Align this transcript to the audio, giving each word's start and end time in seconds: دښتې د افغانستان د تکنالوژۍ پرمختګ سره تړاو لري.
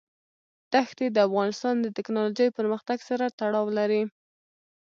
دښتې 0.73 1.05
د 1.11 1.17
افغانستان 1.27 1.75
د 1.81 1.87
تکنالوژۍ 1.97 2.47
پرمختګ 2.57 2.97
سره 3.09 3.25
تړاو 3.39 3.67
لري. 3.77 4.03